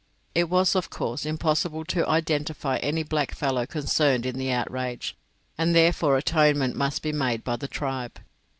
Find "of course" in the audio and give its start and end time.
0.75-1.27